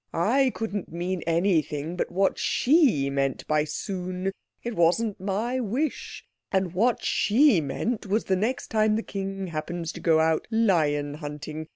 "I 0.15 0.49
couldn't 0.55 0.91
mean 0.91 1.21
anything 1.27 1.95
but 1.95 2.11
what 2.11 2.39
she 2.39 3.07
meant 3.11 3.45
by 3.47 3.65
'soon'. 3.65 4.31
It 4.63 4.75
wasn't 4.75 5.19
my 5.19 5.59
wish. 5.59 6.25
And 6.51 6.73
what 6.73 7.03
she 7.05 7.61
meant 7.61 8.07
was 8.07 8.23
the 8.23 8.35
next 8.35 8.69
time 8.69 8.95
the 8.95 9.03
King 9.03 9.45
happens 9.45 9.91
to 9.91 9.99
go 9.99 10.19
out 10.19 10.47
lion 10.49 11.13
hunting. 11.13 11.67